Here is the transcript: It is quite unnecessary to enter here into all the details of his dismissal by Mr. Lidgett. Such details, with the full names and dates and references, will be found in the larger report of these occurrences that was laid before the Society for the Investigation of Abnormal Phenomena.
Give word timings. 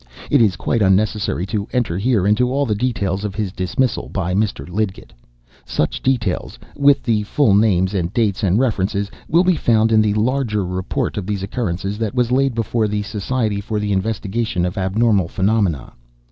It 0.31 0.41
is 0.41 0.55
quite 0.55 0.81
unnecessary 0.81 1.45
to 1.45 1.67
enter 1.73 1.95
here 1.99 2.25
into 2.25 2.51
all 2.51 2.65
the 2.65 2.73
details 2.73 3.23
of 3.23 3.35
his 3.35 3.51
dismissal 3.51 4.09
by 4.09 4.33
Mr. 4.33 4.67
Lidgett. 4.67 5.13
Such 5.63 6.01
details, 6.01 6.57
with 6.75 7.03
the 7.03 7.21
full 7.21 7.53
names 7.53 7.93
and 7.93 8.11
dates 8.11 8.41
and 8.41 8.57
references, 8.57 9.11
will 9.27 9.43
be 9.43 9.55
found 9.55 9.91
in 9.91 10.01
the 10.01 10.15
larger 10.15 10.65
report 10.65 11.17
of 11.17 11.27
these 11.27 11.43
occurrences 11.43 11.99
that 11.99 12.15
was 12.15 12.31
laid 12.31 12.55
before 12.55 12.87
the 12.87 13.03
Society 13.03 13.61
for 13.61 13.79
the 13.79 13.91
Investigation 13.91 14.65
of 14.65 14.75
Abnormal 14.75 15.27
Phenomena. 15.27 15.93